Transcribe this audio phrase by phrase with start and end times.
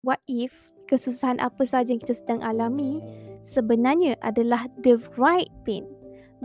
[0.00, 0.52] what if
[0.88, 2.98] kesusahan apa saja yang kita sedang alami
[3.44, 5.86] sebenarnya adalah the right pain,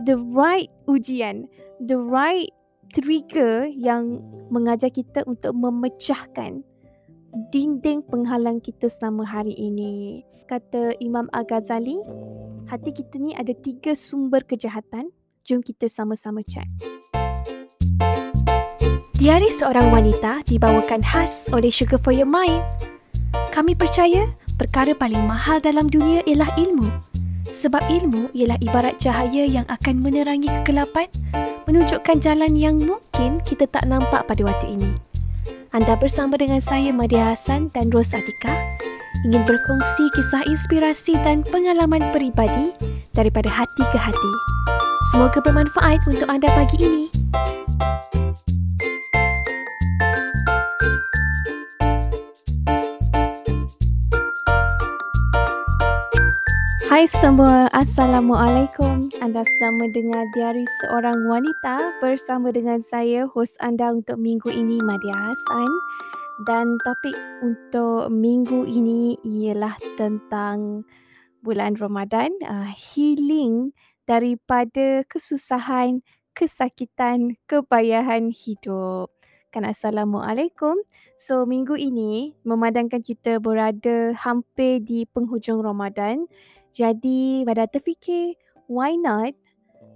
[0.06, 1.48] the right ujian,
[1.82, 2.52] the right
[2.94, 4.22] trigger yang
[4.52, 6.62] mengajar kita untuk memecahkan
[7.50, 10.22] dinding penghalang kita selama hari ini.
[10.46, 11.98] Kata Imam Al-Ghazali,
[12.70, 15.10] hati kita ni ada tiga sumber kejahatan.
[15.42, 16.66] Jom kita sama-sama cek.
[19.18, 22.62] Diari seorang wanita dibawakan khas oleh Sugar for Your Mind.
[23.56, 24.28] Kami percaya
[24.60, 26.92] perkara paling mahal dalam dunia ialah ilmu.
[27.48, 31.08] Sebab ilmu ialah ibarat cahaya yang akan menerangi kegelapan,
[31.64, 34.92] menunjukkan jalan yang mungkin kita tak nampak pada waktu ini.
[35.72, 38.52] Anda bersama dengan saya Madia Hassan dan Ros Atika
[39.24, 42.76] ingin berkongsi kisah inspirasi dan pengalaman peribadi
[43.16, 44.32] daripada hati ke hati.
[45.08, 47.04] Semoga bermanfaat untuk anda pagi ini.
[57.06, 59.06] Hai semua, Assalamualaikum.
[59.22, 65.14] Anda sedang mendengar Diari Seorang Wanita bersama dengan saya, host anda untuk minggu ini, Madia
[65.14, 65.70] Hassan.
[66.50, 67.14] Dan topik
[67.46, 70.82] untuk minggu ini ialah tentang
[71.46, 73.70] bulan Ramadan, uh, healing
[74.10, 76.02] daripada kesusahan,
[76.34, 79.14] kesakitan, kepayahan hidup.
[79.54, 80.82] Kan Assalamualaikum.
[81.14, 86.26] So minggu ini memandangkan kita berada hampir di penghujung Ramadan.
[86.76, 88.36] Jadi pada terfikir
[88.68, 89.32] why not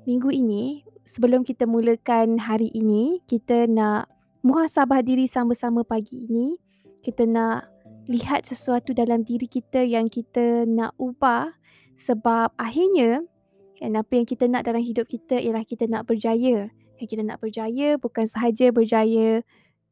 [0.09, 4.09] minggu ini sebelum kita mulakan hari ini kita nak
[4.41, 6.57] muhasabah diri sama-sama pagi ini.
[7.05, 7.69] Kita nak
[8.09, 11.53] lihat sesuatu dalam diri kita yang kita nak ubah
[12.01, 13.29] sebab akhirnya
[13.77, 16.73] kan apa yang kita nak dalam hidup kita ialah kita nak berjaya.
[16.97, 19.45] Kan kita nak berjaya bukan sahaja berjaya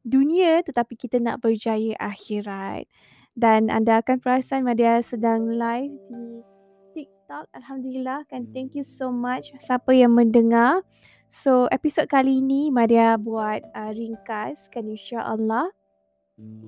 [0.09, 2.89] dunia tetapi kita nak berjaya akhirat.
[3.37, 6.48] Dan anda akan perasan Madia sedang live di
[7.29, 7.53] TikTok.
[7.61, 8.49] Alhamdulillah kan.
[8.57, 10.81] Thank you so much siapa yang mendengar.
[11.29, 15.69] So episod kali ini Maria buat uh, ringkas kan insya-Allah.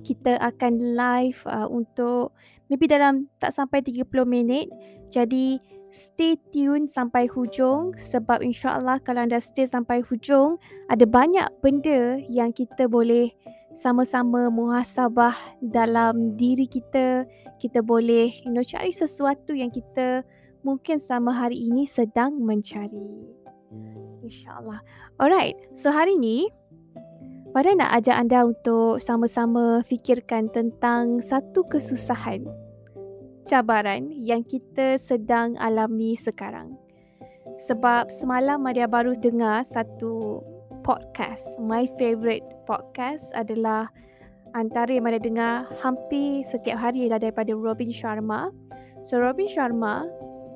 [0.05, 2.37] Kita akan live uh, untuk
[2.69, 4.69] maybe dalam tak sampai 30 minit.
[5.09, 5.57] Jadi
[5.89, 10.61] stay tune sampai hujung sebab insya-Allah kalau anda stay sampai hujung
[10.93, 13.33] ada banyak benda yang kita boleh
[13.73, 17.25] sama-sama muhasabah dalam diri kita.
[17.57, 20.21] Kita boleh you know cari sesuatu yang kita
[20.61, 23.01] mungkin selama hari ini sedang mencari.
[24.21, 24.79] InsyaAllah.
[25.17, 26.47] Alright, so hari ni
[27.51, 32.47] pada nak ajak anda untuk sama-sama fikirkan tentang satu kesusahan,
[33.43, 36.79] cabaran yang kita sedang alami sekarang.
[37.67, 40.39] Sebab semalam Maria baru dengar satu
[40.87, 41.43] podcast.
[41.59, 43.91] My favourite podcast adalah
[44.55, 48.49] antara yang Maria dengar hampir setiap hari ialah daripada Robin Sharma.
[49.03, 50.07] So Robin Sharma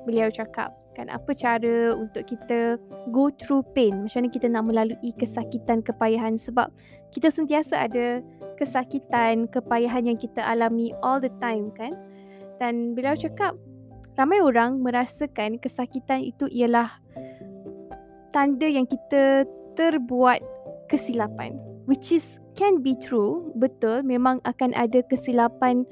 [0.06, 2.80] beliau cakap kan apa cara untuk kita
[3.12, 4.06] go through pain?
[4.06, 6.40] Macam mana kita nak melalui kesakitan kepayahan?
[6.40, 6.72] Sebab
[7.12, 8.24] kita sentiasa ada
[8.56, 11.92] kesakitan kepayahan yang kita alami all the time kan?
[12.56, 13.52] Dan beliau cakap
[14.16, 16.88] ramai orang merasakan kesakitan itu ialah
[18.32, 19.44] tanda yang kita
[19.76, 20.40] terbuat
[20.88, 21.60] kesilapan.
[21.84, 25.86] Which is can be true betul memang akan ada kesilapan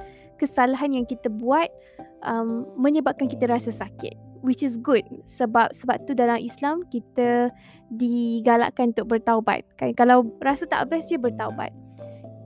[0.45, 1.73] kesalahan yang kita buat
[2.21, 4.13] um, menyebabkan kita rasa sakit
[4.45, 5.03] which is good.
[5.25, 7.49] Sebab sebab tu dalam Islam kita
[7.89, 9.65] digalakkan untuk bertaubat.
[9.81, 9.97] Kan?
[9.97, 11.73] Kalau rasa tak best je bertaubat.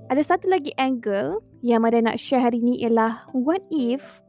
[0.08, 4.22] Ada satu lagi angle yang ada nak share hari ni ialah what if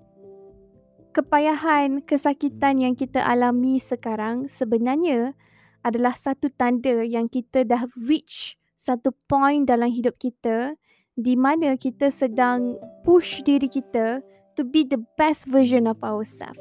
[1.13, 5.37] kepayahan kesakitan yang kita alami sekarang sebenarnya
[5.85, 10.75] adalah satu tanda yang kita dah reach satu point dalam hidup kita
[11.19, 14.23] di mana kita sedang push diri kita
[14.55, 16.59] to be the best version of ourselves.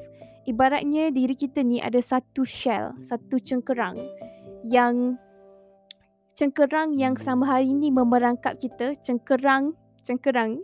[0.50, 4.00] Ibaratnya diri kita ni ada satu shell, satu cengkerang
[4.66, 5.14] yang
[6.34, 10.58] cengkerang yang sama hari ini memerangkap kita, cengkerang cengkerang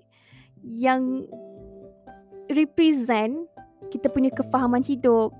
[0.64, 1.28] yang
[2.50, 3.46] represent
[3.92, 5.30] kita punya kefahaman hidup,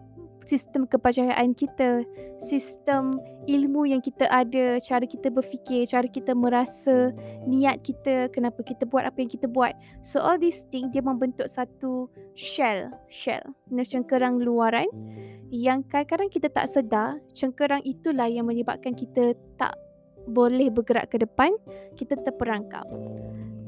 [0.45, 2.05] sistem kepercayaan kita,
[2.39, 3.17] sistem
[3.49, 7.13] ilmu yang kita ada, cara kita berfikir, cara kita merasa,
[7.49, 9.73] niat kita, kenapa kita buat apa yang kita buat.
[10.05, 13.43] So all these things dia membentuk satu shell, shell,
[13.73, 14.89] cengkerang luaran
[15.49, 19.77] yang kadang-kadang kita tak sedar, cengkerang itulah yang menyebabkan kita tak
[20.25, 21.53] boleh bergerak ke depan,
[21.97, 22.85] kita terperangkap.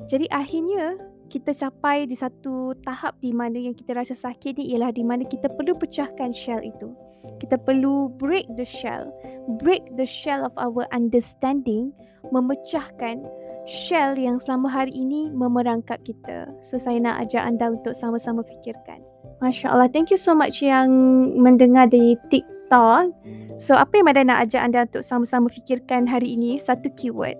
[0.08, 0.96] Jadi akhirnya
[1.26, 5.26] kita capai di satu tahap di mana yang kita rasa sakit ni ialah di mana
[5.26, 6.94] kita perlu pecahkan shell itu.
[7.43, 9.11] Kita perlu break the shell.
[9.58, 11.90] Break the shell of our understanding.
[12.31, 13.23] Memecahkan
[13.67, 16.46] shell yang selama hari ini memerangkap kita.
[16.62, 19.02] So saya nak ajak anda untuk sama-sama fikirkan.
[19.43, 20.88] Masya Allah, thank you so much yang
[21.34, 23.11] mendengar di TikTok.
[23.58, 26.56] So apa yang Mada nak ajak anda untuk sama-sama fikirkan hari ini?
[26.62, 27.37] Satu keyword.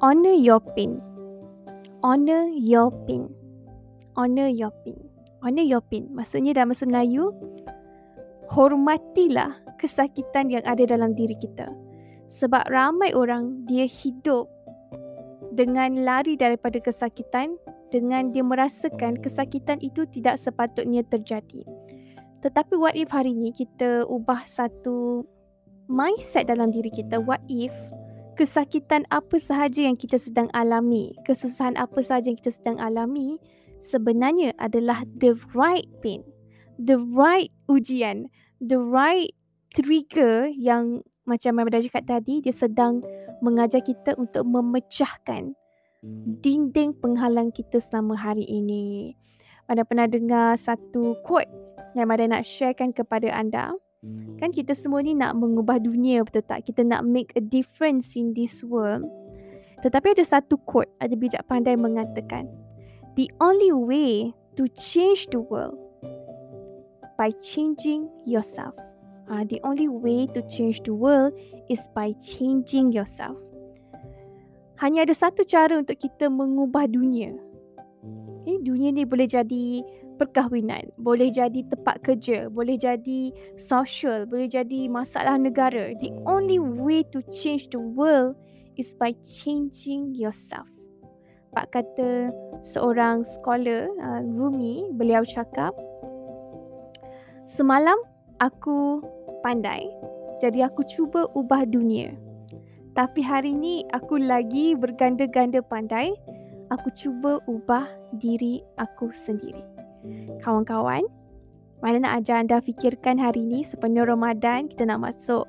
[0.00, 1.02] Honor your pin.
[2.04, 3.32] Honor your pin.
[4.12, 5.00] Honor your pin.
[5.40, 6.04] Honor your pin.
[6.12, 7.32] Maksudnya dalam bahasa Melayu,
[8.52, 11.64] hormatilah kesakitan yang ada dalam diri kita.
[12.28, 14.52] Sebab ramai orang dia hidup
[15.56, 17.56] dengan lari daripada kesakitan
[17.88, 21.64] dengan dia merasakan kesakitan itu tidak sepatutnya terjadi.
[22.44, 25.24] Tetapi what if hari ini kita ubah satu
[25.88, 27.16] mindset dalam diri kita?
[27.16, 27.72] What if
[28.34, 33.38] kesakitan apa sahaja yang kita sedang alami, kesusahan apa sahaja yang kita sedang alami
[33.78, 36.26] sebenarnya adalah the right pain,
[36.76, 39.30] the right ujian, the right
[39.74, 43.00] trigger yang macam dah cakap tadi, dia sedang
[43.40, 45.56] mengajar kita untuk memecahkan
[46.44, 49.16] dinding penghalang kita selama hari ini.
[49.64, 51.48] Anda pernah dengar satu quote
[51.96, 53.72] yang Mada nak sharekan kepada anda?
[54.42, 56.68] Kan kita semua ni nak mengubah dunia betul tak?
[56.68, 59.06] Kita nak make a difference in this world.
[59.80, 62.48] Tetapi ada satu quote, ada bijak pandai mengatakan,
[63.14, 65.78] The only way to change the world
[67.14, 68.74] by changing yourself.
[69.30, 71.32] Uh, the only way to change the world
[71.72, 73.38] is by changing yourself.
[74.82, 77.32] Hanya ada satu cara untuk kita mengubah dunia.
[78.44, 79.80] Okay, dunia ni boleh jadi
[80.16, 85.94] perkahwinan, boleh jadi tempat kerja, boleh jadi social, boleh jadi masalah negara.
[85.98, 88.38] The only way to change the world
[88.78, 90.66] is by changing yourself.
[91.54, 95.70] Pak kata seorang scholar, uh, Rumi, beliau cakap,
[97.44, 98.00] Semalam
[98.40, 99.04] aku
[99.44, 99.84] pandai.
[100.40, 102.16] Jadi aku cuba ubah dunia.
[102.96, 106.16] Tapi hari ni aku lagi berganda-ganda pandai.
[106.72, 107.84] Aku cuba ubah
[108.16, 109.73] diri aku sendiri.
[110.44, 111.04] Kawan-kawan,
[111.84, 115.44] mana nak ajar anda fikirkan hari ni sepenuh Ramadan kita nak masuk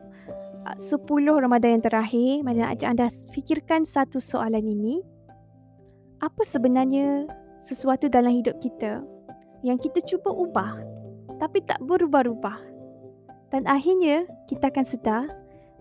[0.74, 2.44] 10 uh, Ramadan yang terakhir.
[2.44, 5.00] Mana nak ajar anda fikirkan satu soalan ini.
[6.20, 7.30] Apa sebenarnya
[7.64, 9.00] sesuatu dalam hidup kita
[9.64, 10.82] yang kita cuba ubah
[11.38, 12.60] tapi tak berubah-ubah.
[13.54, 15.24] Dan akhirnya kita akan sedar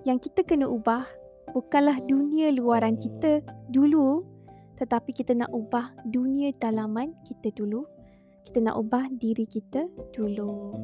[0.06, 1.02] yang kita kena ubah
[1.50, 3.40] bukanlah dunia luaran kita
[3.72, 4.22] dulu
[4.78, 7.88] tetapi kita nak ubah dunia dalaman kita dulu.
[8.44, 10.76] Kita nak ubah diri kita dulu.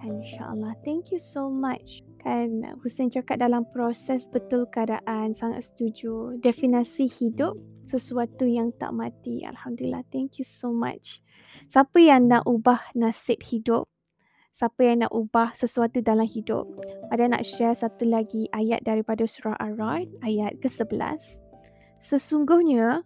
[0.00, 0.74] Kan insyaAllah.
[0.82, 2.02] Thank you so much.
[2.20, 6.40] Kan Hussein cakap dalam proses betul keadaan sangat setuju.
[6.40, 7.54] Definasi hidup
[7.86, 9.44] sesuatu yang tak mati.
[9.44, 10.02] Alhamdulillah.
[10.08, 11.20] Thank you so much.
[11.70, 13.86] Siapa yang nak ubah nasib hidup
[14.54, 16.64] siapa yang nak ubah sesuatu dalam hidup.
[17.10, 21.42] Ada nak share satu lagi ayat daripada surah Ar-Ra'd, ayat ke-11.
[21.98, 23.02] Sesungguhnya,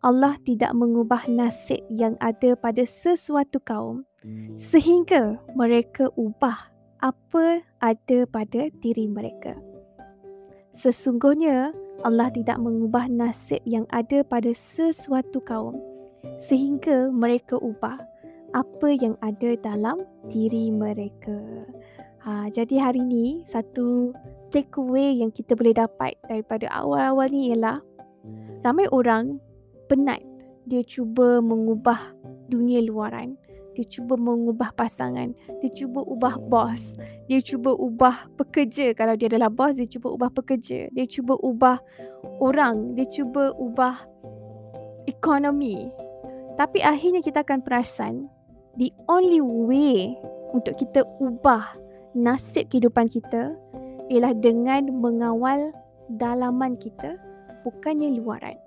[0.00, 4.08] Allah tidak mengubah nasib yang ada pada sesuatu kaum
[4.56, 6.72] sehingga mereka ubah
[7.04, 9.60] apa ada pada diri mereka.
[10.72, 15.76] Sesungguhnya, Allah tidak mengubah nasib yang ada pada sesuatu kaum
[16.40, 18.00] sehingga mereka ubah
[18.56, 20.00] apa yang ada dalam
[20.32, 21.36] diri mereka.
[22.24, 24.16] Ha, jadi hari ini satu
[24.48, 27.84] takeaway yang kita boleh dapat daripada awal-awal ni ialah
[28.64, 29.40] ramai orang
[29.90, 30.22] penat
[30.70, 31.98] dia cuba mengubah
[32.46, 33.34] dunia luaran.
[33.74, 35.34] Dia cuba mengubah pasangan.
[35.58, 36.94] Dia cuba ubah bos.
[37.26, 38.94] Dia cuba ubah pekerja.
[38.94, 40.86] Kalau dia adalah bos, dia cuba ubah pekerja.
[40.94, 41.82] Dia cuba ubah
[42.38, 42.94] orang.
[42.94, 44.04] Dia cuba ubah
[45.10, 45.90] ekonomi.
[46.54, 48.30] Tapi akhirnya kita akan perasan
[48.78, 50.14] the only way
[50.54, 51.66] untuk kita ubah
[52.14, 53.58] nasib kehidupan kita
[54.06, 55.74] ialah dengan mengawal
[56.14, 57.16] dalaman kita
[57.66, 58.58] bukannya luaran.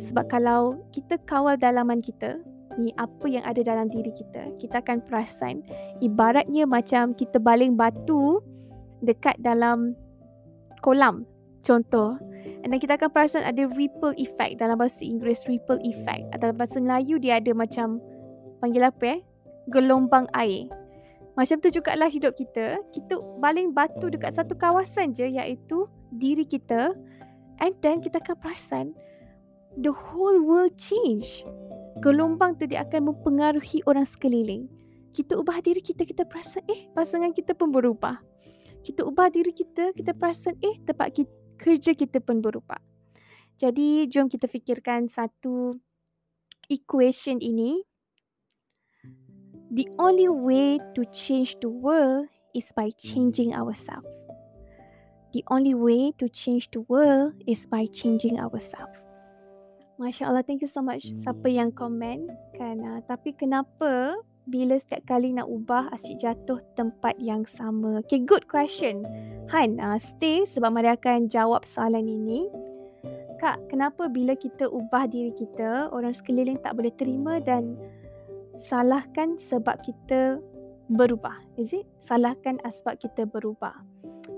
[0.00, 2.40] Sebab kalau kita kawal dalaman kita,
[2.80, 5.60] ni apa yang ada dalam diri kita, kita akan perasan
[6.00, 8.40] ibaratnya macam kita baling batu
[9.04, 9.92] dekat dalam
[10.80, 11.28] kolam.
[11.62, 12.18] Contoh,
[12.62, 16.26] dan kita akan perasan ada ripple effect dalam bahasa Inggeris ripple effect.
[16.34, 18.02] Atau dalam bahasa Melayu dia ada macam
[18.58, 19.20] panggil apa eh?
[19.70, 20.66] Gelombang air.
[21.38, 22.82] Macam tu juga lah hidup kita.
[22.90, 26.94] Kita baling batu dekat satu kawasan je iaitu diri kita.
[27.62, 28.86] And then kita akan perasan
[29.78, 31.44] the whole world change.
[32.02, 34.66] Gelombang tu dia akan mempengaruhi orang sekeliling.
[35.12, 38.18] Kita ubah diri kita, kita perasan eh pasangan kita pun berubah.
[38.82, 42.80] Kita ubah diri kita, kita perasan eh tempat kita, kerja kita pun berubah.
[43.60, 45.76] Jadi jom kita fikirkan satu
[46.72, 47.84] equation ini
[49.68, 52.26] the only way to change the world
[52.56, 54.08] is by changing ourselves.
[55.32, 59.01] the only way to change the world is by changing ourselves.
[60.00, 62.76] Masya Allah, thank you so much siapa yang komen kan.
[62.80, 64.16] Uh, tapi kenapa
[64.48, 68.02] bila setiap kali nak ubah asyik jatuh tempat yang sama?
[68.02, 69.04] Okay, good question.
[69.52, 72.48] Han, uh, stay sebab Maria akan jawab soalan ini.
[73.38, 77.74] Kak, kenapa bila kita ubah diri kita, orang sekeliling tak boleh terima dan
[78.54, 80.38] salahkan sebab kita
[80.86, 81.42] berubah?
[81.58, 81.86] Is it?
[81.98, 83.74] Salahkan sebab kita berubah.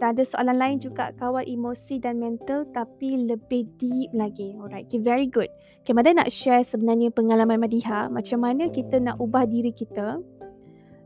[0.03, 4.55] Dan ada soalan lain juga kawal emosi dan mental tapi lebih deep lagi.
[4.59, 5.49] Alright, okay, very good.
[5.85, 10.19] Okay, Mada nak share sebenarnya pengalaman Madiha macam mana kita nak ubah diri kita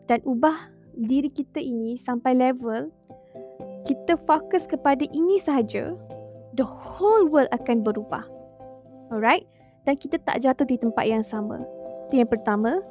[0.09, 2.89] dan ubah diri kita ini sampai level
[3.89, 5.97] kita fokus kepada ini sahaja,
[6.53, 8.21] the whole world akan berubah.
[9.09, 9.49] Alright?
[9.89, 11.65] Dan kita tak jatuh di tempat yang sama.
[12.09, 12.85] Itu yang pertama.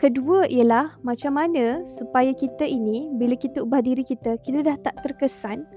[0.00, 4.96] Kedua ialah macam mana supaya kita ini bila kita ubah diri kita, kita dah tak
[5.04, 5.68] terkesan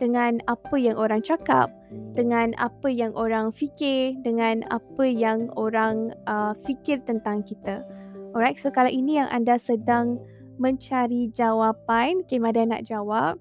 [0.00, 1.68] dengan apa yang orang cakap,
[2.16, 7.84] dengan apa yang orang fikir, dengan apa yang orang uh, fikir tentang kita.
[8.32, 10.16] Alright, so kalau ini yang anda sedang
[10.56, 13.36] mencari jawapan, okay, Mada nak jawab.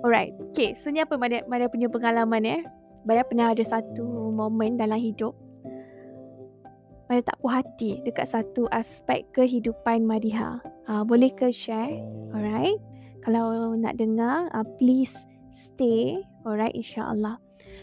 [0.00, 2.64] Alright, okay, so ni apa Mada, Mada punya pengalaman eh?
[3.04, 5.36] Mada pernah ada satu momen dalam hidup
[7.08, 10.60] pada tak puas hati dekat satu aspek kehidupan Madiha.
[10.84, 12.04] Uh, boleh ke share?
[12.36, 12.76] Alright.
[13.24, 15.16] Kalau nak dengar, uh, please
[15.50, 16.20] stay.
[16.44, 17.40] Alright, insyaAllah.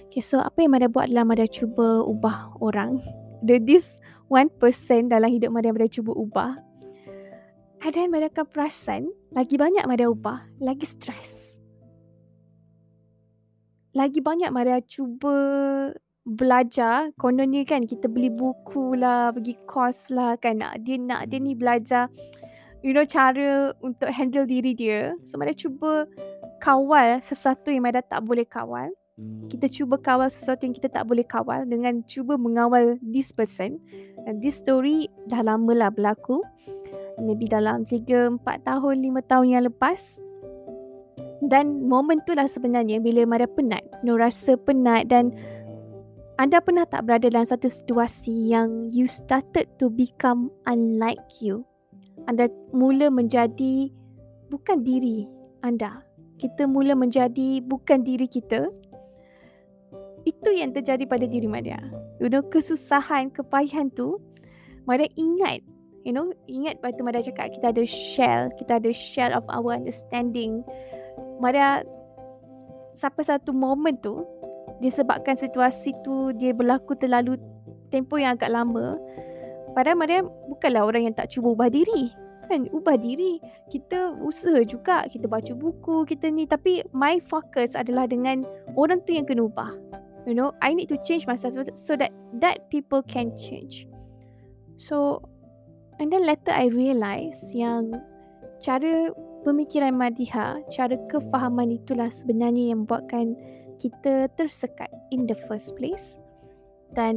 [0.07, 3.01] Okay, so apa yang Mada buat adalah Mada cuba ubah orang.
[3.45, 3.97] The this
[4.29, 6.61] one person dalam hidup Mada Mada cuba ubah.
[7.81, 11.61] Ada yang Mada akan perasan, lagi banyak Mada ubah, lagi stres.
[13.93, 15.33] Lagi banyak Mada cuba
[16.25, 21.37] belajar kononnya kan kita beli buku lah pergi course lah kan nak dia nak dia
[21.37, 22.09] ni belajar
[22.81, 25.13] you know cara untuk handle diri dia.
[25.25, 26.09] So Mada cuba
[26.61, 28.93] kawal sesuatu yang Mada tak boleh kawal.
[29.47, 33.81] Kita cuba kawal sesuatu yang kita tak boleh kawal dengan cuba mengawal this person.
[34.29, 36.43] And this story dah lama lah berlaku.
[37.15, 40.19] Maybe dalam 3, 4 tahun, 5 tahun yang lepas.
[41.39, 45.31] Dan momen tu lah sebenarnya bila Mada penat you know, rasa penat dan
[46.35, 51.63] anda pernah tak berada dalam satu situasi yang you started to become unlike you?
[52.27, 53.87] Anda mula menjadi
[54.51, 55.31] bukan diri
[55.63, 56.03] anda.
[56.35, 58.67] Kita mula menjadi bukan diri kita.
[60.27, 61.79] Itu yang terjadi pada diri Maria.
[62.19, 64.19] You know, kesusahan, kepayahan tu,
[64.83, 65.63] Maria ingat.
[66.03, 68.51] You know, ingat waktu Maria cakap kita ada shell.
[68.59, 70.67] Kita ada shell of our understanding.
[71.39, 71.87] Maria,
[72.91, 74.27] sampai satu moment tu,
[74.83, 77.39] disebabkan situasi tu dia berlaku terlalu
[77.93, 78.99] tempoh yang agak lama.
[79.75, 82.11] Padahal Mariam bukanlah orang yang tak cuba ubah diri
[82.47, 82.69] kan?
[82.71, 83.41] Ubah diri.
[83.67, 86.45] Kita usaha juga kita baca buku kita ni.
[86.45, 88.45] Tapi my focus adalah dengan
[88.77, 89.73] orang tu yang kena ubah.
[90.25, 93.85] You know I need to change myself so that that people can change.
[94.77, 95.21] So
[95.97, 97.93] and then later I realise yang
[98.61, 99.13] cara
[99.45, 103.37] pemikiran Madiha cara kefahaman itulah sebenarnya yang buatkan
[103.81, 106.19] kita tersekat in the first place.
[106.95, 107.15] Dan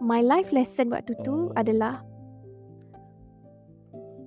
[0.00, 2.00] my life lesson waktu tu adalah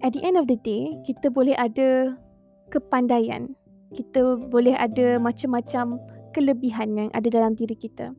[0.06, 2.14] at the end of the day kita boleh ada
[2.70, 3.54] kepandaian.
[3.90, 5.98] Kita boleh ada macam-macam
[6.38, 8.14] kelebihan yang ada dalam diri kita.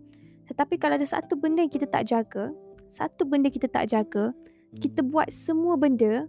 [0.50, 2.50] Tetapi kalau ada satu benda yang kita tak jaga
[2.90, 4.34] satu benda kita tak jaga
[4.82, 6.26] kita buat semua benda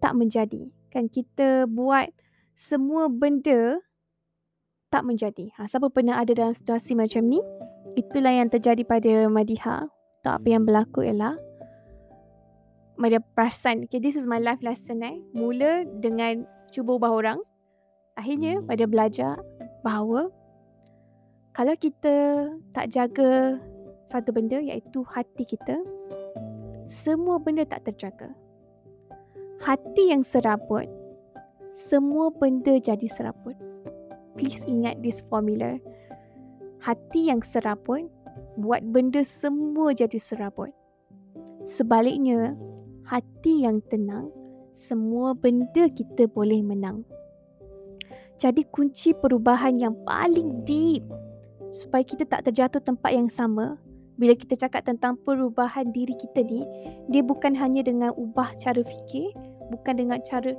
[0.00, 0.72] tak menjadi.
[0.88, 2.08] Kan kita buat
[2.56, 3.80] semua benda
[4.88, 5.52] tak menjadi.
[5.56, 7.40] Ha, siapa pernah ada dalam situasi macam ni?
[7.96, 9.88] Itulah yang terjadi pada Madiha.
[10.24, 11.36] Tak apa yang berlaku ialah
[12.96, 13.86] Madiha perasan.
[13.86, 15.16] Okay, this is my life lesson eh.
[15.36, 17.38] Mula dengan cuba ubah orang.
[18.16, 19.32] Akhirnya Madiha belajar
[19.84, 20.32] bahawa
[21.52, 23.60] kalau kita tak jaga
[24.08, 25.84] satu benda iaitu hati kita,
[26.88, 28.32] semua benda tak terjaga.
[29.58, 30.86] Hati yang serabut,
[31.74, 33.58] semua benda jadi serabut
[34.38, 35.82] please ingat this formula.
[36.78, 38.06] Hati yang serabut
[38.54, 40.70] buat benda semua jadi serabut.
[41.66, 42.54] Sebaliknya,
[43.02, 44.30] hati yang tenang,
[44.70, 47.02] semua benda kita boleh menang.
[48.38, 51.02] Jadi kunci perubahan yang paling deep
[51.74, 53.74] supaya kita tak terjatuh tempat yang sama
[54.14, 56.62] bila kita cakap tentang perubahan diri kita ni,
[57.10, 59.34] dia bukan hanya dengan ubah cara fikir,
[59.70, 60.54] bukan dengan cara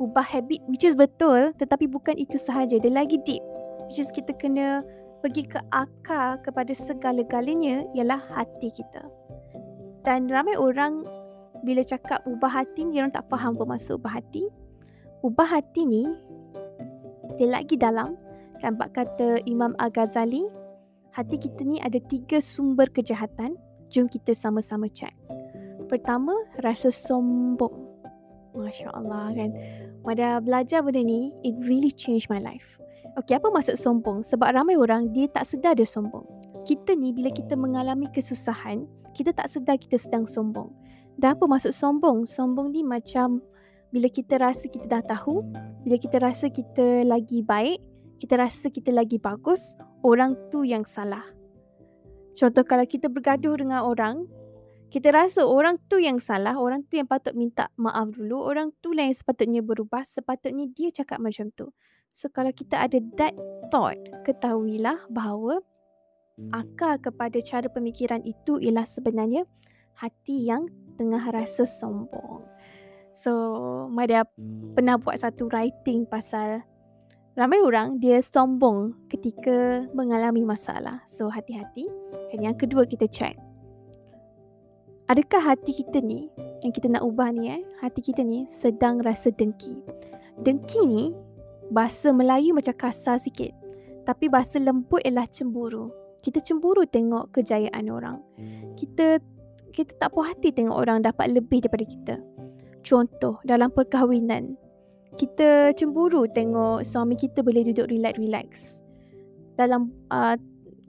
[0.00, 3.42] ubah habit which is betul tetapi bukan itu sahaja dia lagi deep
[3.88, 4.80] which is kita kena
[5.20, 9.02] pergi ke akar kepada segala-galanya ialah hati kita
[10.02, 11.06] dan ramai orang
[11.62, 14.44] bila cakap ubah hati dia orang tak faham apa maksud ubah hati
[15.22, 16.04] ubah hati ni
[17.38, 18.18] dia lagi dalam
[18.62, 20.46] kan bak kata Imam Al-Ghazali,
[21.10, 23.58] hati kita ni ada tiga sumber kejahatan.
[23.90, 25.12] Jom kita sama-sama check.
[25.90, 26.32] Pertama,
[26.62, 27.91] rasa sombong.
[28.52, 29.50] Masya Allah kan.
[30.04, 32.76] Pada belajar benda ni, it really changed my life.
[33.20, 34.24] Okey, apa maksud sombong?
[34.24, 36.24] Sebab ramai orang dia tak sedar dia sombong.
[36.64, 40.72] Kita ni bila kita mengalami kesusahan, kita tak sedar kita sedang sombong.
[41.20, 42.24] Dan apa maksud sombong?
[42.24, 43.44] Sombong ni macam
[43.92, 45.44] bila kita rasa kita dah tahu,
[45.84, 47.76] bila kita rasa kita lagi baik,
[48.16, 51.26] kita rasa kita lagi bagus, orang tu yang salah.
[52.32, 54.24] Contoh kalau kita bergaduh dengan orang,
[54.92, 58.92] kita rasa orang tu yang salah, orang tu yang patut minta maaf dulu, orang tu
[58.92, 61.72] lah yang sepatutnya berubah, sepatutnya dia cakap macam tu.
[62.12, 63.32] So kalau kita ada that
[63.72, 63.96] thought,
[64.28, 65.64] ketahuilah bahawa
[66.52, 69.48] akar kepada cara pemikiran itu ialah sebenarnya
[69.96, 70.68] hati yang
[71.00, 72.44] tengah rasa sombong.
[73.12, 73.32] So,
[73.92, 74.24] Madia
[74.72, 76.64] pernah buat satu writing pasal
[77.36, 81.04] ramai orang dia sombong ketika mengalami masalah.
[81.04, 81.88] So, hati-hati.
[82.32, 83.36] Dan yang kedua kita check.
[85.12, 86.32] Adakah hati kita ni,
[86.64, 89.76] yang kita nak ubah ni eh, hati kita ni sedang rasa dengki.
[90.40, 91.12] Dengki ni,
[91.68, 93.52] bahasa Melayu macam kasar sikit.
[94.08, 95.92] Tapi bahasa lembut ialah cemburu.
[96.24, 98.24] Kita cemburu tengok kejayaan orang.
[98.72, 99.20] Kita
[99.76, 102.14] kita tak puas hati tengok orang dapat lebih daripada kita.
[102.80, 104.56] Contoh dalam perkahwinan
[105.20, 108.80] kita cemburu tengok suami kita boleh duduk relax-relax.
[109.60, 110.40] Dalam uh,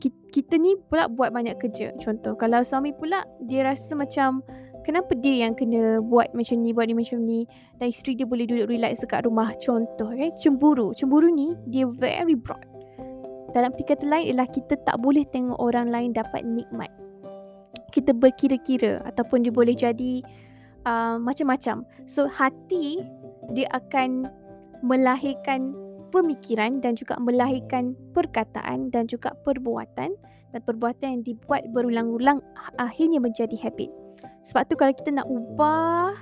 [0.04, 1.96] kita, kita ni pula buat banyak kerja.
[2.04, 4.44] Contoh kalau suami pula dia rasa macam
[4.84, 7.48] kenapa dia yang kena buat macam ni, buat ni macam ni
[7.80, 9.56] dan isteri dia boleh duduk relax dekat rumah.
[9.64, 10.36] Contoh okay?
[10.36, 10.92] cemburu.
[10.92, 12.68] Cemburu ni dia very broad.
[13.56, 16.92] Dalam tiga kata lain ialah kita tak boleh tengok orang lain dapat nikmat.
[17.96, 20.20] Kita berkira-kira ataupun dia boleh jadi
[20.84, 21.88] uh, macam-macam.
[22.10, 23.00] So hati
[23.56, 24.28] dia akan
[24.84, 25.78] melahirkan
[26.14, 30.14] pemikiran dan juga melahirkan perkataan dan juga perbuatan
[30.54, 32.38] dan perbuatan yang dibuat berulang-ulang
[32.78, 33.90] akhirnya menjadi habit.
[34.46, 36.14] Sebab tu kalau kita nak ubah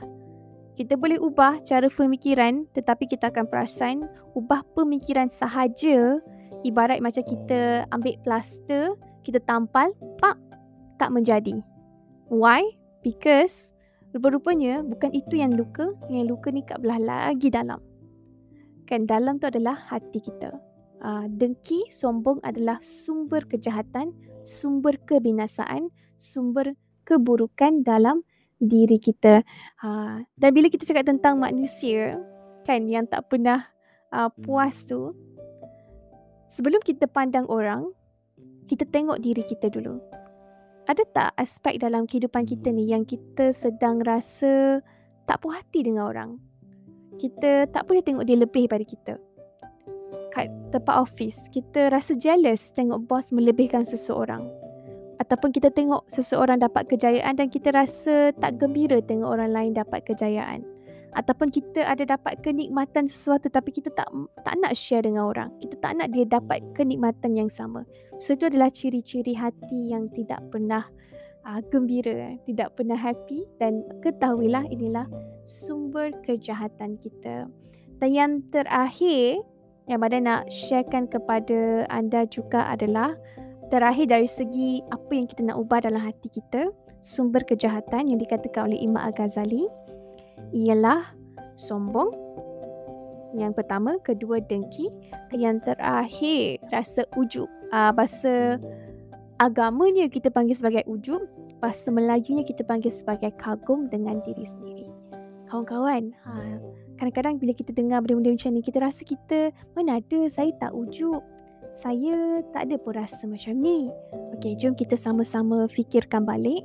[0.79, 4.07] kita boleh ubah cara pemikiran tetapi kita akan perasan
[4.39, 6.23] ubah pemikiran sahaja
[6.63, 8.95] ibarat macam kita ambil plaster,
[9.27, 9.91] kita tampal,
[10.23, 10.39] pak
[10.95, 11.59] tak menjadi.
[12.31, 12.63] Why?
[13.03, 13.75] Because
[14.11, 17.79] Rupa-rupanya bukan itu yang luka, yang luka ni kat belah lagi dalam.
[18.91, 20.51] Kan dalam tu adalah hati kita.
[20.99, 24.11] Uh, dengki, sombong adalah sumber kejahatan,
[24.43, 25.87] sumber kebinasaan,
[26.19, 26.75] sumber
[27.07, 28.27] keburukan dalam
[28.59, 29.47] diri kita.
[29.79, 32.19] Uh, dan bila kita cakap tentang manusia,
[32.67, 33.63] kan yang tak pernah
[34.11, 35.15] uh, puas tu,
[36.51, 37.87] sebelum kita pandang orang,
[38.67, 40.03] kita tengok diri kita dulu
[40.91, 44.83] ada tak aspek dalam kehidupan kita ni yang kita sedang rasa
[45.23, 46.50] tak puas hati dengan orang?
[47.19, 49.13] Kita tak boleh tengok dia lebih daripada kita.
[50.31, 54.47] Kat tempat office, kita rasa jealous tengok bos melebihkan seseorang.
[55.19, 60.07] Ataupun kita tengok seseorang dapat kejayaan dan kita rasa tak gembira tengok orang lain dapat
[60.07, 60.63] kejayaan
[61.11, 64.07] ataupun kita ada dapat kenikmatan sesuatu tapi kita tak
[64.47, 65.51] tak nak share dengan orang.
[65.59, 67.83] Kita tak nak dia dapat kenikmatan yang sama.
[68.23, 70.87] So itu adalah ciri-ciri hati yang tidak pernah
[71.45, 75.05] uh, gembira, eh, tidak pernah happy dan ketahuilah inilah
[75.45, 77.49] sumber kejahatan kita.
[78.01, 79.45] Dan yang terakhir
[79.89, 83.17] yang Mada nak sharekan kepada anda juga adalah
[83.73, 86.69] terakhir dari segi apa yang kita nak ubah dalam hati kita,
[87.01, 89.65] sumber kejahatan yang dikatakan oleh Imam Al-Ghazali
[90.53, 91.11] ialah
[91.57, 92.13] sombong.
[93.31, 94.91] Yang pertama, kedua dengki,
[95.31, 97.47] yang terakhir rasa ujub.
[97.71, 98.59] Uh, bahasa
[99.41, 101.25] agamanya kita panggil sebagai ujub,
[101.57, 104.85] bahasa Melayunya kita panggil sebagai kagum dengan diri sendiri.
[105.49, 106.61] Kawan-kawan, ha,
[107.01, 111.25] kadang-kadang bila kita dengar benda-benda macam ni, kita rasa kita, mana ada saya tak ujub.
[111.73, 113.89] Saya tak ada pun rasa macam ni.
[114.37, 116.61] Okey, jom kita sama-sama fikirkan balik.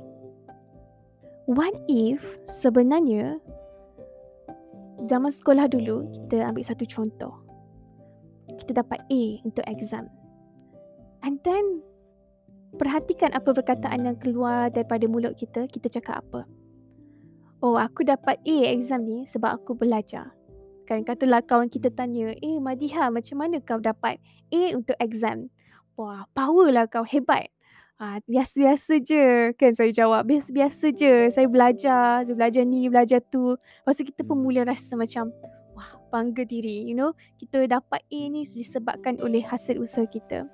[1.47, 2.19] What if
[2.51, 3.39] sebenarnya
[5.07, 7.33] zaman sekolah dulu kita ambil satu contoh.
[8.59, 10.11] Kita dapat A untuk exam.
[11.23, 11.86] And then
[12.77, 16.45] perhatikan apa perkataan yang keluar daripada mulut kita, kita cakap apa.
[17.57, 20.37] Oh, aku dapat A exam ni sebab aku belajar.
[20.85, 24.21] Kan katalah kawan kita tanya, "Eh, Madiha, macam mana kau dapat
[24.53, 25.49] A untuk exam?"
[25.97, 27.49] Wah, power lah kau, hebat.
[27.97, 30.29] Ah, biasa-biasa je kan saya jawab.
[30.29, 31.33] Biasa-biasa je.
[31.33, 33.57] Saya belajar, saya belajar ni, belajar tu.
[33.57, 35.33] Lepas kita pun mula rasa macam
[35.73, 36.85] wah, bangga diri.
[36.85, 40.45] You know, kita dapat A ni disebabkan oleh hasil usaha kita.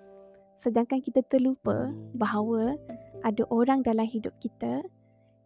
[0.55, 2.77] Sedangkan kita terlupa bahawa
[3.25, 4.83] ada orang dalam hidup kita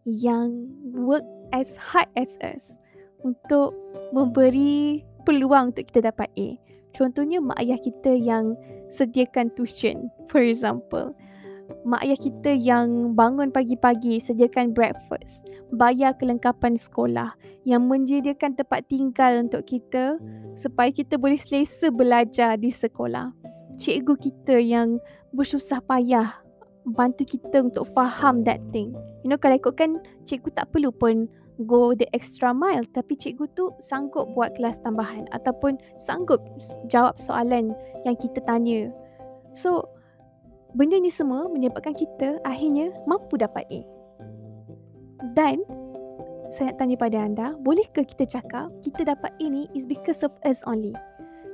[0.04, 2.80] yang work as hard as us
[3.24, 3.74] untuk
[4.12, 6.56] memberi peluang untuk kita dapat A.
[6.96, 8.56] Contohnya mak ayah kita yang
[8.88, 11.12] sediakan tuition, for example.
[11.84, 17.36] Mak ayah kita yang bangun pagi-pagi, sediakan breakfast, bayar kelengkapan sekolah,
[17.68, 20.16] yang menyediakan tempat tinggal untuk kita
[20.56, 23.28] supaya kita boleh selesa belajar di sekolah.
[23.78, 24.98] Cikgu kita yang
[25.32, 26.42] bersusah payah
[26.94, 28.96] bantu kita untuk faham that thing.
[29.22, 31.28] You know, kalau ikutkan cikgu tak perlu pun
[31.66, 36.38] go the extra mile tapi cikgu tu sanggup buat kelas tambahan ataupun sanggup
[36.86, 37.74] jawab soalan
[38.06, 38.94] yang kita tanya.
[39.52, 39.90] So,
[40.78, 43.80] benda ni semua menyebabkan kita akhirnya mampu dapat A.
[45.34, 45.66] Dan
[46.48, 50.32] saya nak tanya pada anda, bolehkah kita cakap kita dapat A ni is because of
[50.46, 50.94] us only?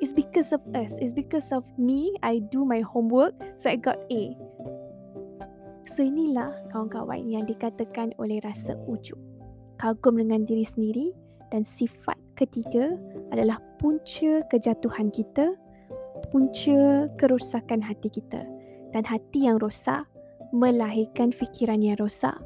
[0.05, 1.01] It's because of us.
[1.01, 2.13] It's because of me.
[2.21, 4.37] I do my homework, so I got A.
[5.89, 9.17] So inilah kawan-kawan yang dikatakan oleh rasa ujub
[9.81, 11.17] kagum dengan diri sendiri
[11.49, 13.01] dan sifat ketiga
[13.33, 15.57] adalah punca kejatuhan kita,
[16.29, 18.45] punca kerosakan hati kita.
[18.93, 20.05] Dan hati yang rosak
[20.53, 22.37] melahirkan fikiran yang rosak,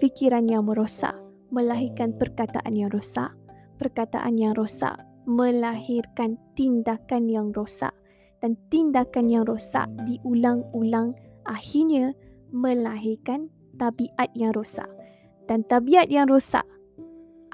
[0.00, 1.12] fikiran yang merosak
[1.52, 3.36] melahirkan perkataan yang rosak,
[3.76, 4.96] perkataan yang rosak
[5.28, 7.94] melahirkan tindakan yang rosak.
[8.42, 11.14] Dan tindakan yang rosak diulang-ulang
[11.46, 12.10] akhirnya
[12.50, 13.46] melahirkan
[13.78, 14.88] tabiat yang rosak.
[15.46, 16.66] Dan tabiat yang rosak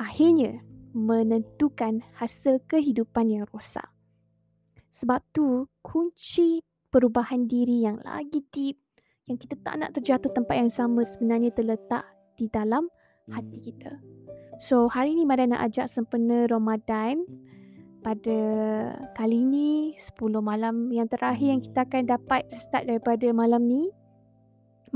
[0.01, 0.65] akhirnya
[0.97, 3.87] menentukan hasil kehidupan yang rosak.
[4.89, 8.81] Sebab tu kunci perubahan diri yang lagi deep
[9.29, 12.09] yang kita tak nak terjatuh tempat yang sama sebenarnya terletak
[12.41, 12.89] di dalam
[13.29, 14.01] hati kita.
[14.59, 17.29] So hari ni Mada nak ajak sempena Ramadan
[18.09, 18.41] pada
[19.13, 23.93] kali ini 10 malam yang terakhir yang kita akan dapat start daripada malam ni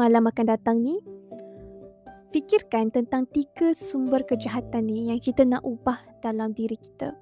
[0.00, 0.96] malam akan datang ni
[2.32, 7.12] fikirkan tentang tiga sumber kejahatan ni yang kita nak ubah dalam diri kita.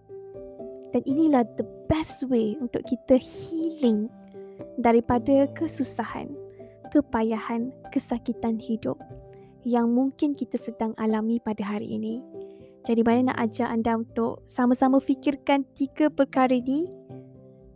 [0.95, 4.07] Dan inilah the best way untuk kita healing
[4.79, 6.31] daripada kesusahan,
[6.95, 8.95] kepayahan, kesakitan hidup
[9.67, 12.23] yang mungkin kita sedang alami pada hari ini.
[12.85, 16.89] Jadi mana nak ajak anda untuk sama-sama fikirkan tiga perkara ini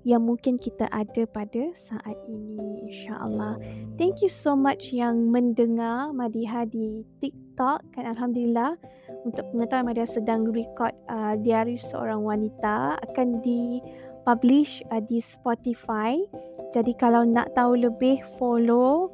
[0.05, 3.57] yang mungkin kita ada pada saat ini insyaAllah.
[3.97, 8.77] Thank you so much yang mendengar Madiha di TikTok kan Alhamdulillah
[9.25, 13.81] untuk pengetahuan Madiha sedang record uh, diari seorang wanita akan di
[14.29, 16.21] publish uh, di Spotify.
[16.73, 19.09] Jadi kalau nak tahu lebih follow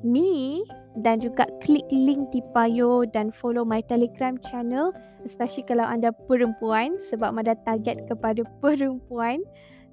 [0.00, 0.64] me
[0.98, 4.90] dan juga klik link di bio dan follow my telegram channel
[5.22, 9.44] especially kalau anda perempuan sebab Mada target kepada perempuan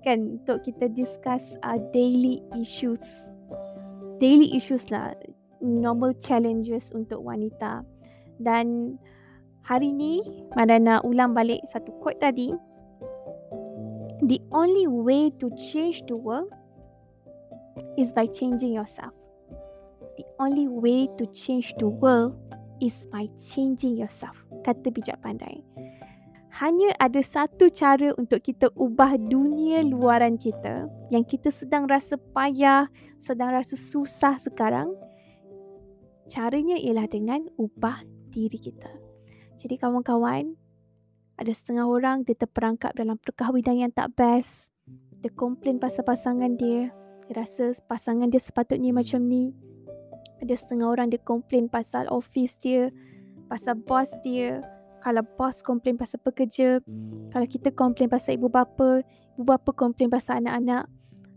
[0.06, 3.30] kan untuk kita discuss uh, daily issues.
[4.24, 5.14] Daily issues lah
[5.60, 7.84] normal challenges untuk wanita.
[8.40, 8.96] Dan
[9.66, 10.24] hari ni
[10.56, 12.54] Mada nak ulang balik satu quote tadi.
[14.26, 16.50] The only way to change the world
[18.00, 19.14] is by changing yourself
[20.18, 22.36] the only way to change the world
[22.82, 25.62] is by changing yourself kata bijak pandai
[26.58, 32.90] hanya ada satu cara untuk kita ubah dunia luaran kita yang kita sedang rasa payah,
[33.22, 34.90] sedang rasa susah sekarang.
[36.26, 38.02] Caranya ialah dengan ubah
[38.34, 38.90] diri kita.
[39.62, 40.58] Jadi kawan-kawan,
[41.38, 44.74] ada setengah orang dia terperangkap dalam perkahwinan yang tak best.
[45.22, 46.90] Dia komplain pasal pasangan dia.
[47.30, 49.54] Dia rasa pasangan dia sepatutnya macam ni.
[50.44, 52.94] Ada setengah orang dia komplain pasal office dia,
[53.50, 54.62] pasal bos dia,
[55.02, 56.82] kalau bos komplain pasal pekerja,
[57.32, 59.02] kalau kita komplain pasal ibu bapa,
[59.38, 60.86] ibu bapa komplain pasal anak-anak,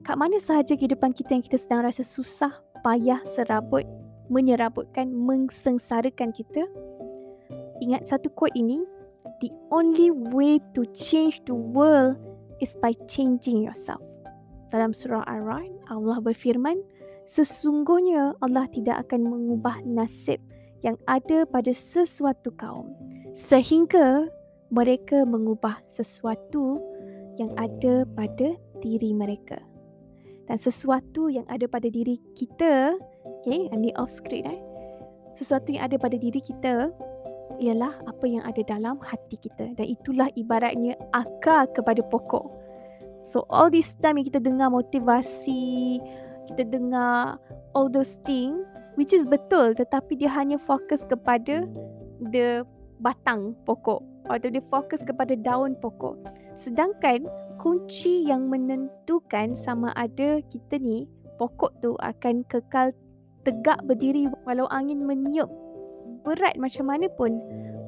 [0.04, 2.52] kat mana sahaja kehidupan kita yang kita sedang rasa susah,
[2.84, 3.84] payah, serabut,
[4.28, 6.64] menyerabutkan, mengsengsarakan kita,
[7.80, 8.84] ingat satu quote ini,
[9.40, 12.16] the only way to change the world
[12.60, 14.00] is by changing yourself.
[14.70, 16.78] Dalam surah Ar-Ra'd, Allah berfirman,
[17.26, 20.40] sesungguhnya Allah tidak akan mengubah nasib
[20.80, 22.92] yang ada pada sesuatu kaum
[23.36, 24.28] sehingga
[24.70, 26.78] mereka mengubah sesuatu
[27.36, 29.58] yang ada pada diri mereka.
[30.50, 34.58] Dan sesuatu yang ada pada diri kita, okay, ini off screen eh.
[35.38, 36.90] Sesuatu yang ada pada diri kita
[37.62, 39.78] ialah apa yang ada dalam hati kita.
[39.78, 42.50] Dan itulah ibaratnya akar kepada pokok.
[43.30, 46.02] So all this time yang kita dengar motivasi,
[46.52, 47.38] kita dengar
[47.72, 48.60] all those things,
[48.98, 51.66] which is betul tetapi dia hanya fokus kepada
[52.34, 52.66] the
[53.00, 56.18] batang pokok atau dia fokus kepada daun pokok.
[56.54, 57.24] Sedangkan
[57.58, 61.08] kunci yang menentukan sama ada kita ni
[61.40, 62.92] pokok tu akan kekal
[63.42, 65.48] tegak berdiri walau angin meniup
[66.20, 67.40] berat macam mana pun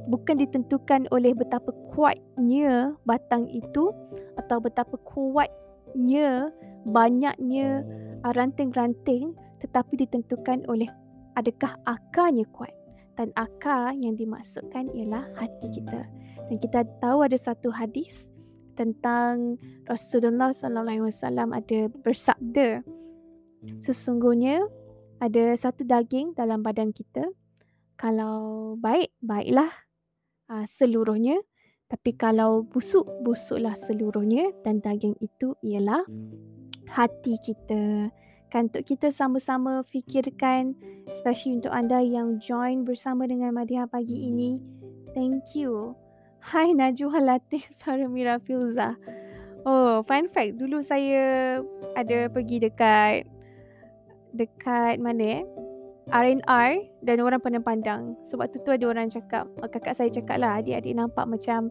[0.08, 3.92] bukan ditentukan oleh betapa kuatnya batang itu
[4.40, 5.52] atau betapa kuat
[5.92, 6.48] kuatnya,
[6.88, 7.84] banyaknya
[8.30, 10.86] ranting-ranting tetapi ditentukan oleh
[11.34, 12.72] adakah akarnya kuat.
[13.12, 16.08] Dan akar yang dimaksudkan ialah hati kita.
[16.48, 18.32] Dan kita tahu ada satu hadis
[18.74, 22.80] tentang Rasulullah sallallahu alaihi wasallam ada bersabda
[23.78, 24.64] sesungguhnya
[25.22, 27.30] ada satu daging dalam badan kita
[27.94, 29.70] kalau baik baiklah
[30.50, 31.38] uh, seluruhnya
[31.86, 36.02] tapi kalau busuk busuklah seluruhnya dan daging itu ialah
[36.92, 38.12] hati kita.
[38.52, 40.76] Kan untuk kita sama-sama fikirkan
[41.08, 44.60] especially untuk anda yang join bersama dengan Madiha pagi ini.
[45.16, 45.96] Thank you.
[46.42, 48.98] Hai Najwa Latif Saramira Filza
[49.62, 51.62] Oh fun fact dulu saya
[51.94, 53.30] ada pergi dekat
[54.34, 55.42] dekat mana eh?
[56.10, 56.72] R&R
[57.06, 60.98] dan orang pandang pandang sebab tu tu ada orang cakap kakak saya cakap lah adik-adik
[60.98, 61.70] nampak macam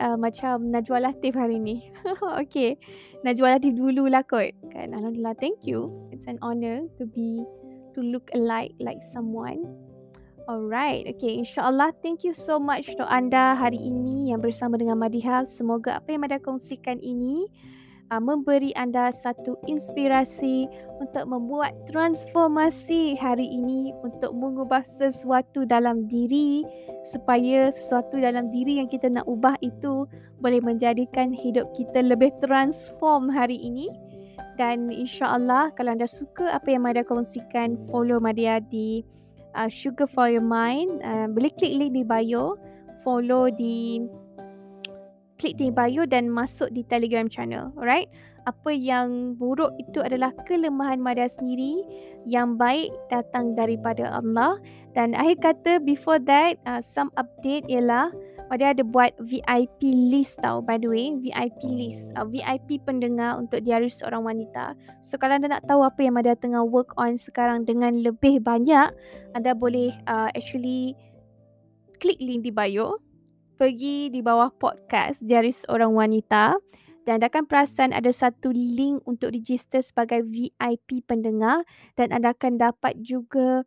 [0.00, 1.92] uh, macam Najwa Latif hari ni.
[2.42, 2.80] Okay.
[3.22, 4.56] Najwa Latif dululah kot.
[4.72, 4.96] Kan?
[4.96, 5.92] Alhamdulillah thank you.
[6.10, 7.44] It's an honor to be
[7.92, 9.62] to look alike like someone.
[10.48, 11.36] Alright, okay.
[11.36, 15.44] InsyaAllah, thank you so much untuk anda hari ini yang bersama dengan Madiha.
[15.44, 17.44] Semoga apa yang Madiha kongsikan ini
[18.10, 20.68] uh, memberi anda satu inspirasi
[20.98, 26.64] untuk membuat transformasi hari ini untuk mengubah sesuatu dalam diri
[27.06, 30.08] supaya sesuatu dalam diri yang kita nak ubah itu
[30.40, 33.88] boleh menjadikan hidup kita lebih transform hari ini.
[34.58, 39.06] Dan insyaAllah kalau anda suka apa yang Madia kongsikan follow Madia di
[39.54, 40.98] uh, Sugar for Your Mind.
[40.98, 42.58] Uh, boleh klik link di bio
[43.06, 44.02] follow di
[45.38, 47.70] klik di bio dan masuk di Telegram channel.
[47.78, 48.10] Alright?
[48.44, 51.86] Apa yang buruk itu adalah kelemahan Madia sendiri.
[52.26, 54.58] Yang baik datang daripada Allah.
[54.92, 58.10] Dan akhir kata before that, uh, some update ialah
[58.48, 61.14] Madia ada buat VIP list tau by the way.
[61.20, 62.10] VIP list.
[62.16, 64.74] Uh, VIP pendengar untuk diari seorang wanita.
[65.04, 68.88] So kalau anda nak tahu apa yang Madia tengah work on sekarang dengan lebih banyak,
[69.36, 70.96] anda boleh uh, actually
[72.00, 73.02] klik link di bio
[73.58, 76.54] pergi di bawah podcast Diari Seorang Wanita
[77.02, 81.66] dan anda akan perasan ada satu link untuk register sebagai VIP pendengar
[81.98, 83.66] dan anda akan dapat juga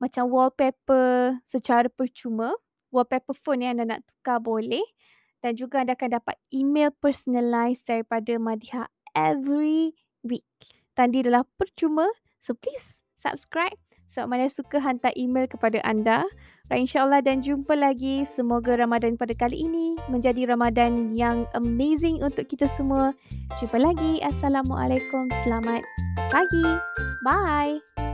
[0.00, 2.56] macam wallpaper secara percuma.
[2.88, 4.82] Wallpaper phone yang anda nak tukar boleh.
[5.44, 9.92] Dan juga anda akan dapat email personalized daripada Madiha every
[10.24, 10.46] week.
[10.96, 12.08] Dan dia adalah percuma.
[12.40, 13.76] So please subscribe.
[14.06, 16.24] So mana suka hantar email kepada anda.
[16.76, 18.24] InsyaAllah dan jumpa lagi.
[18.28, 23.16] Semoga Ramadan pada kali ini menjadi Ramadan yang amazing untuk kita semua.
[23.60, 24.20] Jumpa lagi.
[24.20, 25.28] Assalamualaikum.
[25.44, 25.84] Selamat
[26.28, 26.64] pagi.
[27.24, 28.11] Bye.